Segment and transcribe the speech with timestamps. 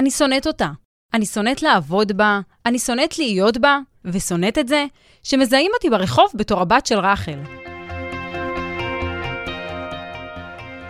[0.00, 0.70] אני שונאת אותה.
[1.14, 4.84] אני שונאת לעבוד בה, אני שונאת להיות בה, ושונאת את זה
[5.22, 7.38] שמזהים אותי ברחוב בתור הבת של רחל.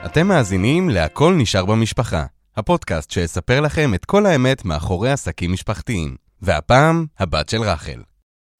[0.06, 2.24] אתם מאזינים ל"הכל נשאר במשפחה",
[2.56, 6.16] הפודקאסט שיספר לכם את כל האמת מאחורי עסקים משפחתיים.
[6.42, 8.02] והפעם, הבת של רחל.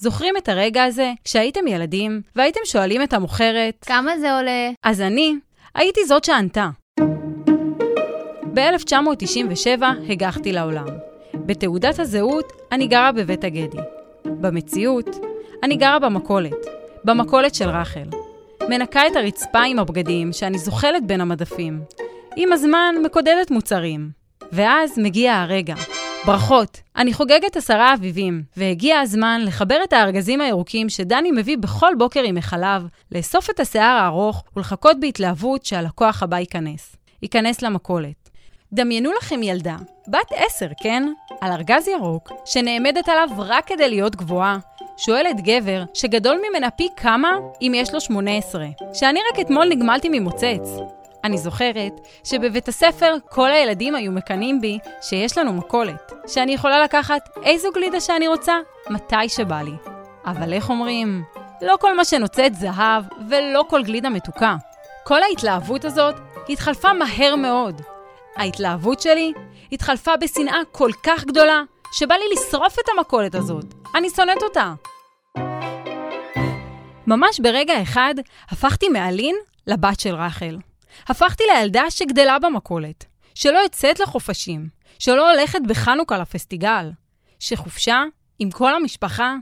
[0.02, 4.70] זוכרים את הרגע הזה כשהייתם ילדים והייתם שואלים את המוכרת, כמה זה עולה?
[4.82, 5.34] אז אני
[5.74, 6.70] הייתי זאת שענתה.
[8.54, 10.86] ב-1997 הגחתי לעולם.
[11.34, 13.78] בתעודת הזהות אני גרה בבית הגדי.
[14.24, 15.16] במציאות,
[15.62, 16.66] אני גרה במכולת.
[17.04, 18.04] במכולת של רחל.
[18.68, 21.80] מנקה את הרצפה עם הבגדים שאני זוחלת בין המדפים.
[22.36, 24.10] עם הזמן מקודדת מוצרים.
[24.52, 25.74] ואז מגיע הרגע.
[26.26, 32.22] ברכות, אני חוגגת עשרה אביבים, והגיע הזמן לחבר את הארגזים הירוקים שדני מביא בכל בוקר
[32.22, 36.96] עם החלב, לאסוף את השיער הארוך ולחכות בהתלהבות שהלקוח הבא ייכנס.
[37.22, 38.19] ייכנס למכולת.
[38.72, 39.76] דמיינו לכם ילדה,
[40.08, 41.02] בת עשר, כן?
[41.40, 44.58] על ארגז ירוק, שנעמדת עליו רק כדי להיות גבוהה.
[44.96, 47.30] שואלת גבר, שגדול ממנה פי כמה,
[47.62, 50.78] אם יש לו 18, שאני רק אתמול נגמלתי ממוצץ.
[51.24, 51.92] אני זוכרת
[52.24, 58.00] שבבית הספר כל הילדים היו מקנאים בי שיש לנו מכולת, שאני יכולה לקחת איזו גלידה
[58.00, 58.54] שאני רוצה,
[58.90, 59.74] מתי שבא לי.
[60.26, 61.22] אבל איך אומרים?
[61.62, 64.56] לא כל מה שנוצץ זהב, ולא כל גלידה מתוקה.
[65.04, 66.14] כל ההתלהבות הזאת
[66.48, 67.82] התחלפה מהר מאוד.
[68.36, 69.32] ההתלהבות שלי
[69.72, 71.62] התחלפה בשנאה כל כך גדולה,
[71.92, 73.74] שבא לי לשרוף את המכולת הזאת.
[73.94, 74.74] אני שונאת אותה.
[77.06, 78.14] ממש ברגע אחד
[78.48, 79.36] הפכתי מאלין
[79.66, 80.58] לבת של רחל.
[81.08, 84.68] הפכתי לילדה שגדלה במכולת, שלא יוצאת לחופשים,
[84.98, 86.90] שלא הולכת בחנוכה לפסטיגל,
[87.38, 88.02] שחופשה
[88.38, 89.34] עם כל המשפחה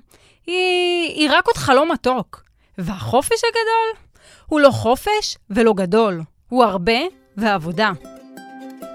[0.47, 2.42] היא, היא רק עוד חלום מתוק.
[2.78, 4.05] והחופש הגדול
[4.47, 6.98] הוא לא חופש ולא גדול, הוא הרבה
[7.36, 7.91] ועבודה.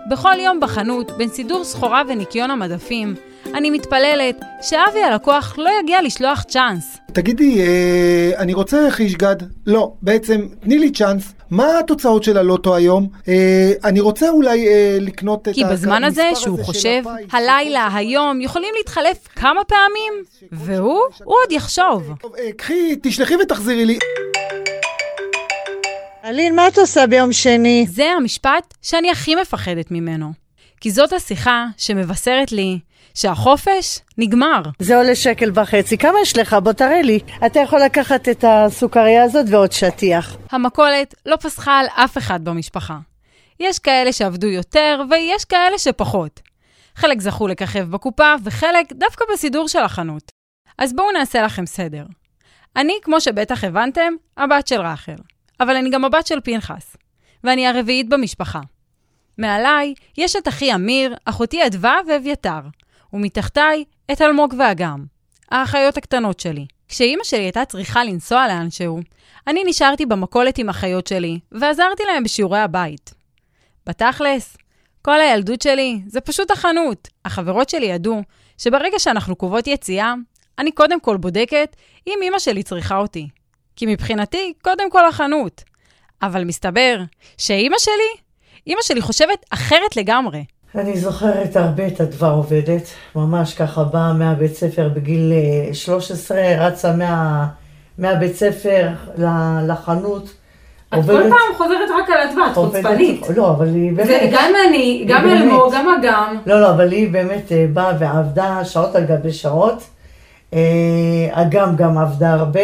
[0.09, 3.15] בכל יום בחנות, בין סידור סחורה וניקיון המדפים,
[3.53, 6.97] אני מתפללת שאבי הלקוח לא יגיע לשלוח צ'אנס.
[7.13, 9.35] תגידי, אה, אני רוצה חיש גד.
[9.67, 11.33] לא, בעצם, תני לי צ'אנס.
[11.51, 13.07] מה התוצאות של הלוטו היום?
[13.27, 18.73] אה, אני רוצה אולי אה, לקנות את כי בזמן הזה שהוא חושב, הלילה, היום, יכולים
[18.77, 20.13] להתחלף כמה פעמים,
[20.51, 22.03] והוא, הוא עוד יחשוב.
[22.21, 23.99] טוב, אה, קחי, תשלחי ותחזירי לי.
[26.25, 27.85] אלין, מה את עושה ביום שני?
[27.89, 30.33] זה המשפט שאני הכי מפחדת ממנו.
[30.81, 32.79] כי זאת השיחה שמבשרת לי
[33.13, 34.61] שהחופש נגמר.
[34.79, 36.53] זה עולה שקל וחצי, כמה יש לך?
[36.63, 37.19] בוא תראה לי.
[37.45, 40.37] אתה יכול לקחת את הסוכריה הזאת ועוד שטיח.
[40.51, 42.97] המכולת לא פסחה על אף אחד במשפחה.
[43.59, 46.39] יש כאלה שעבדו יותר ויש כאלה שפחות.
[46.95, 50.31] חלק זכו לככב בקופה וחלק דווקא בסידור של החנות.
[50.77, 52.05] אז בואו נעשה לכם סדר.
[52.75, 55.15] אני, כמו שבטח הבנתם, הבת של רחל.
[55.59, 56.97] אבל אני גם הבת של פנחס.
[57.43, 58.59] ואני הרביעית במשפחה.
[59.37, 62.59] מעליי יש את אחי אמיר, אחותי אדווה ואביתר.
[63.13, 65.05] ומתחתיי את אלמוג ואגם,
[65.51, 66.65] האחיות הקטנות שלי.
[66.87, 68.99] כשאימא שלי הייתה צריכה לנסוע לאנשהו,
[69.47, 73.13] אני נשארתי במכולת עם אחיות שלי, ועזרתי להם בשיעורי הבית.
[73.85, 74.57] בתכלס,
[75.01, 77.07] כל הילדות שלי זה פשוט החנות.
[77.25, 78.21] החברות שלי ידעו
[78.57, 80.13] שברגע שאנחנו קובעות יציאה,
[80.59, 81.75] אני קודם כל בודקת
[82.07, 83.27] אם אימא שלי צריכה אותי.
[83.75, 85.63] כי מבחינתי, קודם כל החנות.
[86.21, 86.97] אבל מסתבר
[87.37, 88.21] שאימא שלי,
[88.67, 90.43] אימא שלי חושבת אחרת לגמרי.
[90.75, 92.81] אני זוכרת הרבה את אדווה עובדת,
[93.15, 95.33] ממש ככה באה מהבית ספר בגיל
[95.67, 97.45] אה, 13, רצה מה,
[97.97, 98.87] מהבית ספר
[99.67, 100.33] לחנות.
[100.93, 103.21] את כל פעם חוזרת רק על אדווה, את עובדת- חוצפנית.
[103.35, 104.21] לא, אבל היא באמת...
[104.29, 105.29] וגם אני, גם.
[105.29, 106.37] אלמוג, גם אגם.
[106.45, 109.83] לא, לא, אבל היא באמת אה, באה ועבדה שעות על גבי שעות.
[110.53, 110.59] אה,
[111.31, 112.61] אגם גם עבדה הרבה.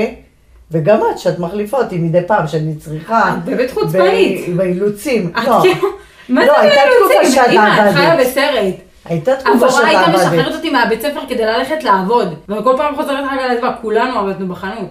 [0.71, 3.33] וגם את, שאת מחליפה אותי מדי פעם שאני צריכה.
[3.33, 4.55] את באמת חוצפנית.
[4.55, 5.31] באילוצים.
[5.39, 5.87] את לא, כאילו,
[6.29, 7.31] מה לא, זה הייתה תקופה אילוצים?
[7.31, 8.27] שאת אמא, את חיה עבדת.
[8.27, 8.75] בסרט.
[9.05, 10.55] הייתה תקופה עבורה שאת הייתה משחררת עבדת.
[10.55, 14.89] אותי מהבית ספר כדי ללכת לעבוד, וכל פעם חוזרת רק על אדווה, כולנו עבדנו בחנות.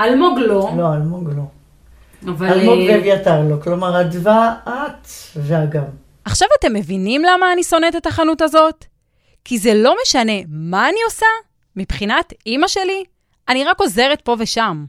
[0.00, 1.42] אלמוג לא, לא, אלמוג לא.
[2.32, 2.46] אבל...
[2.46, 3.56] אלמוג אה, ואביתר לא.
[3.62, 5.82] כלומר, אדווה, את ואגם.
[6.24, 8.84] עכשיו אתם מבינים למה אני שונאת את החנות הזאת?
[9.44, 11.26] כי זה לא משנה מה אני עושה,
[11.76, 13.04] מבחינת אימא שלי,
[13.48, 14.84] אני רק עוזרת פה ושם.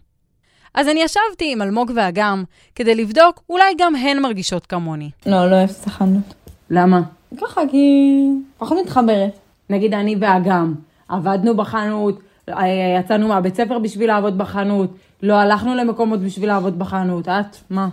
[0.76, 2.44] אז אני ישבתי עם אלמוג ואגם
[2.76, 5.10] כדי לבדוק אולי גם הן מרגישות כמוני.
[5.26, 6.34] לא, לא אוהבת את החנות.
[6.70, 7.02] למה?
[7.42, 8.12] ככה, כי
[8.58, 9.32] פחות מתחברת.
[9.70, 10.74] נגיד אני ואגם,
[11.10, 12.20] עבדנו בחנות,
[12.50, 12.66] אה,
[13.00, 14.90] יצאנו מהבית ספר בשביל לעבוד בחנות,
[15.24, 17.58] לא הלכנו למקומות בשביל לעבוד בחנות, את?
[17.70, 17.88] מה?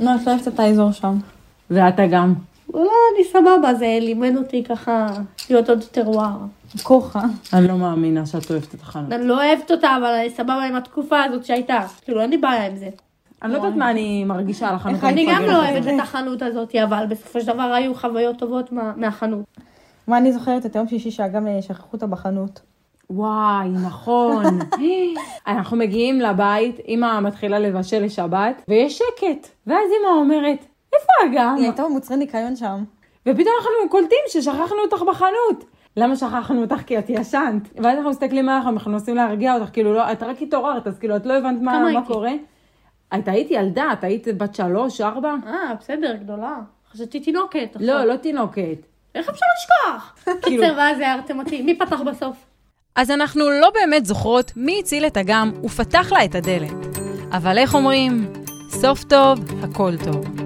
[0.00, 1.16] לא, את לא אוהבת את האזור שם.
[1.70, 2.34] ואתה גם.
[2.74, 5.06] לא, אני סבבה, זה לימד אותי ככה
[5.50, 6.36] להיות עוד יותר וואר.
[6.82, 7.22] כוחה.
[7.52, 9.12] אני לא מאמינה שאת אוהבת את החנות.
[9.12, 11.80] אני לא אוהבת אותה, אבל אני סבבה עם התקופה הזאת שהייתה.
[12.02, 12.88] כאילו, אין לי בעיה עם זה.
[13.42, 15.56] אני לא יודעת מה אני מרגישה על החנות אני גם לא.
[15.56, 19.44] אוהבת את החנות הזאת, אבל בסופו של דבר היו חוויות טובות מה- מהחנות.
[20.08, 22.60] מה אני זוכרת את היום שישי שאגם שכחו אותה בחנות.
[23.10, 24.58] וואי, נכון.
[25.46, 29.48] אנחנו מגיעים לבית, אמא מתחילה לבשל לשבת, ויש שקט.
[29.66, 31.54] ואז אמא אומרת, איפה אגם?
[31.56, 32.84] היא הייתה במוצרי ניקיון שם.
[33.28, 35.64] ופתאום אנחנו קולטים ששכחנו אותך בחנות.
[35.96, 36.82] למה שכחנו אותך?
[36.86, 37.68] כי את ישנת.
[37.76, 41.16] ואז אנחנו מסתכלים עליך, אנחנו מנסים להרגיע אותך, כאילו, לא, את רק התעוררת, אז כאילו,
[41.16, 42.06] את לא הבנת מה, מה הייתי?
[42.06, 42.32] קורה.
[43.14, 45.34] את היית ילדה, את היית בת שלוש, ארבע?
[45.46, 46.56] אה, בסדר, גדולה.
[46.92, 47.68] חשבתי תינוקת.
[47.74, 47.88] עכשיו.
[47.88, 48.86] לא, לא תינוקת.
[49.14, 50.14] איך אפשר לשכוח?
[50.42, 51.62] כאילו- קיצר, ואז הערתם אותי.
[51.62, 52.36] מי פתח בסוף?
[52.96, 56.98] אז אנחנו לא באמת זוכרות מי הציל את אגם ופתח לה את הדלת.
[57.32, 58.32] אבל איך אומרים?
[58.68, 60.43] סוף טוב, הכל טוב.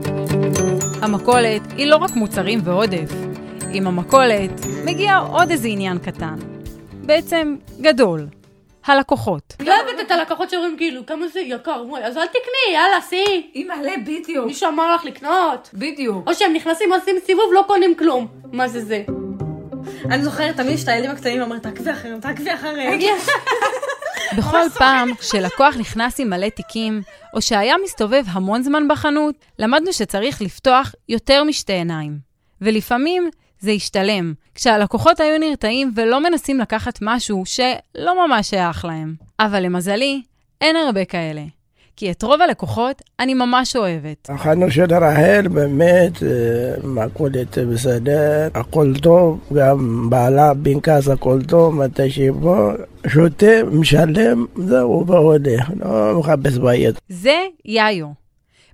[1.03, 3.11] המכולת היא לא רק מוצרים ועודף.
[3.73, 4.50] עם המכולת
[4.85, 6.37] מגיע עוד איזה עניין קטן.
[6.93, 8.27] בעצם גדול.
[8.87, 9.55] הלקוחות.
[9.61, 13.50] לא אוהבת את הלקוחות שאומרים כאילו, כמה זה יקר, וואי, אז אל תקני, יאללה, סי.
[13.55, 14.47] היא מלא בדיוק.
[14.47, 15.71] מישהו אמר לך לקנות?
[15.75, 16.29] בדיוק.
[16.29, 18.27] או שהם נכנסים, עושים סיבוב, לא קונים כלום.
[18.53, 19.03] מה זה זה?
[20.11, 22.99] אני זוכרת תמיד שאת הילדים הקטנים אומרת, תעקבי אחריהם, תעקבי אחריהם.
[24.37, 27.03] בכל פעם שלקוח נכנס עם מלא תיקים,
[27.35, 32.19] או שהיה מסתובב המון זמן בחנות, למדנו שצריך לפתוח יותר משתי עיניים.
[32.61, 33.31] ולפעמים
[33.61, 39.15] זה השתלם, כשהלקוחות היו נרתעים ולא מנסים לקחת משהו שלא ממש שייך להם.
[39.41, 40.23] אבל למזלי,
[40.61, 41.43] אין הרבה כאלה.
[41.99, 44.31] כי את רוב הלקוחות אני ממש אוהבת.
[44.31, 46.29] החנות של רחל באמת אה,
[46.85, 52.71] מכולת בסדר, הכל טוב, גם בעלה פנקס הכל טוב, מתי שבו,
[53.06, 56.95] שותה, משלם, זהו, והולך, לא מחפש בעיות.
[57.09, 58.06] זה יאיו.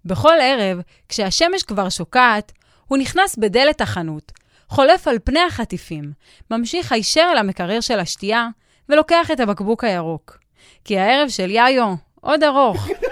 [0.04, 2.52] בכל ערב, כשהשמש כבר שוקעת,
[2.86, 4.32] הוא נכנס בדלת החנות,
[4.68, 6.12] חולף על פני החטיפים,
[6.50, 8.48] ממשיך הישר אל המקרר של השתייה,
[8.88, 10.38] ולוקח את הבקבוק הירוק.
[10.84, 12.88] כי הערב של יאיו עוד ארוך.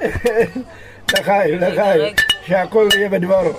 [1.12, 2.14] לחיים, לחיים,
[2.46, 3.52] שהכל יהיה בדברו.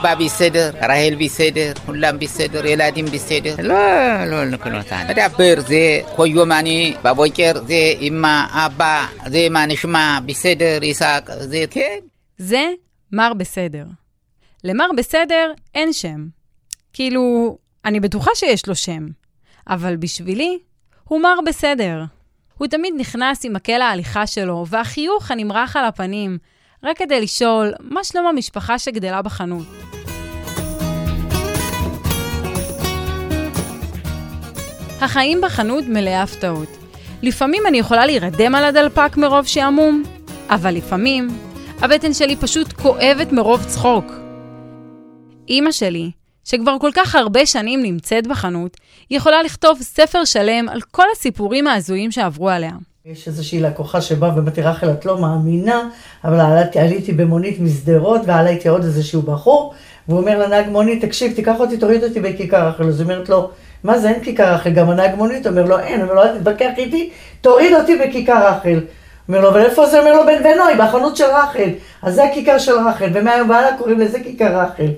[0.00, 3.54] אבא בסדר, רחל בסדר, כולם בסדר, ילדים בסדר.
[3.58, 5.06] לא, לא לקנותן.
[5.08, 11.98] מדבר זה קויומני בבוקר, זה אמא, אבא, זה מה נשמע בסדר, יסק, זה כן.
[12.38, 12.66] זה
[13.12, 13.84] מר בסדר.
[14.64, 16.26] למר בסדר אין שם.
[16.92, 19.06] כאילו, אני בטוחה שיש לו שם,
[19.68, 20.58] אבל בשבילי
[21.04, 22.04] הוא מר בסדר.
[22.58, 26.38] הוא תמיד נכנס עם מקל ההליכה שלו והחיוך הנמרח על הפנים,
[26.82, 29.66] רק כדי לשאול מה שלום המשפחה שגדלה בחנות.
[35.00, 36.68] החיים בחנות מלאי הפתעות.
[37.22, 40.02] לפעמים אני יכולה להירדם על הדלפק מרוב שעמום,
[40.48, 41.28] אבל לפעמים
[41.80, 44.04] הבטן שלי פשוט כואבת מרוב צחוק.
[45.48, 46.10] אימא שלי,
[46.46, 48.76] שכבר כל כך הרבה שנים נמצאת בחנות,
[49.10, 52.70] היא יכולה לכתוב ספר שלם על כל הסיפורים ההזויים שעברו עליה.
[53.06, 55.88] יש איזושהי לקוחה שבאה ואמרתי, רחל, את לא מאמינה,
[56.24, 59.74] אבל עליתי, עליתי במונית משדרות, ועלה איתי עוד איזשהו בחור,
[60.08, 62.88] והוא אומר לנהג מונית, תקשיב, תיקח אותי, תוריד אותי בכיכר רחל.
[62.88, 63.50] אז היא אומרת לו,
[63.84, 66.70] מה זה, אין כיכר רחל, גם הנהג מונית אומר לו, אין, אומר לו, אל תתווכח
[66.78, 67.10] איתי,
[67.40, 68.80] תוריד אותי בכיכר רחל.
[69.28, 69.98] אומר לו, אבל איפה זה?
[69.98, 71.70] אומר לו, בן בנוי, בחנות של רחל.
[72.02, 74.90] אז זה הכיכר של רחל, ומהיום והלאה קוראים לזה כיכר רחל.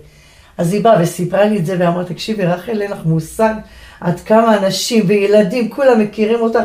[0.58, 3.54] אז היא באה וסיפרה לי את זה, ואמרה, תקשיבי, רחל, אין לך מושג
[4.00, 6.62] עד כמה אנשים וילדים, כולם מכירים אותך,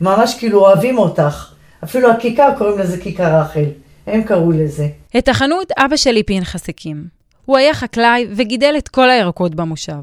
[0.00, 1.52] וממש כאילו אוהבים אותך.
[1.84, 3.64] אפילו הכיכר קוראים לזה כיכר רחל.
[4.06, 4.88] הם קראו לזה.
[5.18, 7.04] את החנות אבא שלי פנחס הקים.
[7.44, 10.02] הוא היה חקלאי וגידל את כל הירקות במושב.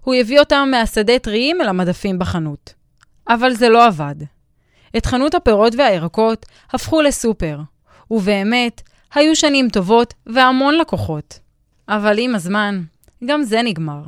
[0.00, 2.74] הוא הביא אותם מהשדה טריים אל המדפים בחנות.
[3.28, 4.14] אבל זה לא עבד.
[4.96, 7.58] את חנות הפירות והירקות הפכו לסופר,
[8.10, 8.82] ובאמת,
[9.14, 11.38] היו שנים טובות והמון לקוחות.
[11.88, 12.82] אבל עם הזמן,
[13.24, 14.02] גם זה נגמר.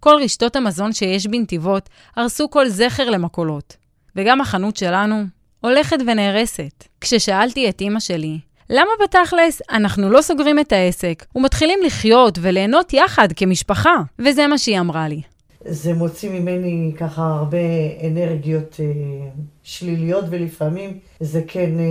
[0.00, 3.76] כל רשתות המזון שיש בנתיבות הרסו כל זכר למקולות,
[4.16, 5.24] וגם החנות שלנו
[5.60, 6.84] הולכת ונהרסת.
[7.00, 8.38] כששאלתי את אימא שלי,
[8.70, 13.94] למה בתכלס אנחנו לא סוגרים את העסק ומתחילים לחיות וליהנות יחד כמשפחה?
[14.18, 15.22] וזה מה שהיא אמרה לי.
[15.68, 17.58] זה מוציא ממני ככה הרבה
[18.06, 18.86] אנרגיות אה,
[19.62, 21.84] שליליות, ולפעמים זה כן אה,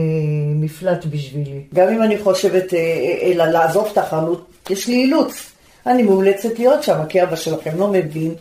[0.55, 1.62] מפלט בשבילי.
[1.74, 5.51] גם אם אני חושבת אה, אה, אלא לעזוב את החנות, יש לי אילוץ.
[5.88, 8.36] אני מאולצת להיות שם, כי אבא שלכם לא מבין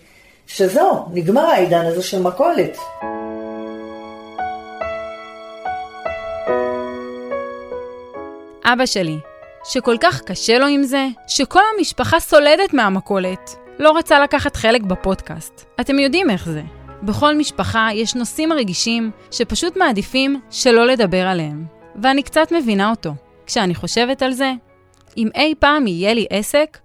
[0.47, 2.79] שזהו, נגמר העידן הזה של מכולת.
[8.65, 9.17] אבא שלי,
[9.65, 15.65] שכל כך קשה לו עם זה, שכל המשפחה סולדת מהמכולת, לא רצה לקחת חלק בפודקאסט.
[15.81, 16.63] אתם יודעים איך זה.
[17.03, 21.65] בכל משפחה יש נושאים רגישים שפשוט מעדיפים שלא לדבר עליהם.
[22.03, 23.11] ואני קצת מבינה אותו.
[23.47, 24.53] כשאני חושבת על זה,
[25.17, 26.79] אם אי פעם יהיה לי עסק,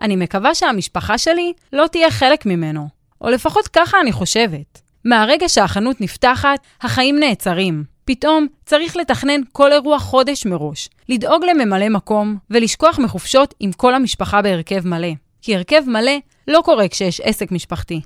[0.00, 2.88] אני מקווה שהמשפחה שלי לא תהיה חלק ממנו.
[3.20, 4.80] או לפחות ככה אני חושבת.
[5.04, 7.84] מהרגע שהחנות נפתחת, החיים נעצרים.
[8.04, 14.42] פתאום צריך לתכנן כל אירוע חודש מראש, לדאוג לממלא מקום ולשכוח מחופשות עם כל המשפחה
[14.42, 15.12] בהרכב מלא.
[15.42, 16.12] כי הרכב מלא
[16.48, 18.00] לא קורה כשיש עסק משפחתי.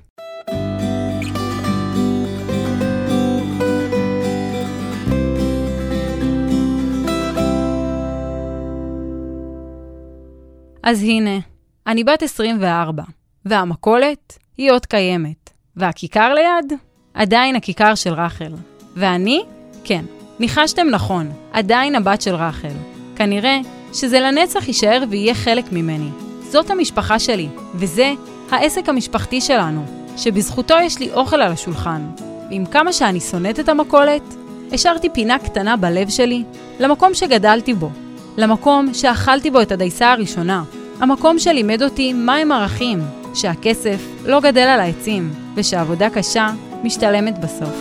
[10.89, 11.39] אז הנה,
[11.87, 13.03] אני בת 24,
[13.45, 16.79] והמכולת היא עוד קיימת, והכיכר ליד?
[17.13, 18.53] עדיין הכיכר של רחל.
[18.95, 19.43] ואני?
[19.83, 20.05] כן,
[20.39, 22.73] ניחשתם נכון, עדיין הבת של רחל.
[23.15, 23.59] כנראה
[23.93, 26.09] שזה לנצח יישאר ויהיה חלק ממני.
[26.43, 28.13] זאת המשפחה שלי, וזה
[28.51, 29.85] העסק המשפחתי שלנו,
[30.17, 32.01] שבזכותו יש לי אוכל על השולחן.
[32.49, 34.35] ועם כמה שאני שונאת את המכולת,
[34.71, 36.43] השארתי פינה קטנה בלב שלי
[36.79, 37.89] למקום שגדלתי בו,
[38.37, 40.63] למקום שאכלתי בו את הדייסה הראשונה,
[40.99, 42.99] המקום שלימד אותי מהם ערכים,
[43.33, 46.49] שהכסף לא גדל על העצים, ושעבודה קשה
[46.83, 47.75] משתלמת בסוף.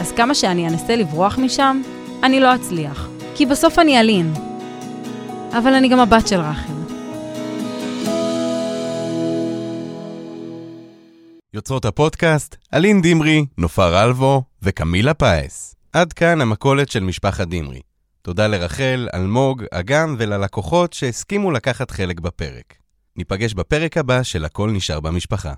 [0.00, 1.82] אז כמה שאני אנסה לברוח משם,
[2.22, 4.32] אני לא אצליח, כי בסוף אני אלין.
[5.58, 6.72] אבל אני גם הבת של רחל.
[11.54, 15.81] יוצרות הפודקאסט, אלין דמרי, נופר אלבו וקמילה פאס.
[15.92, 17.80] עד כאן המכולת של משפחת דמרי.
[18.22, 22.74] תודה לרחל, אלמוג, אגם וללקוחות שהסכימו לקחת חלק בפרק.
[23.16, 25.52] ניפגש בפרק הבא של הכל נשאר במשפחה.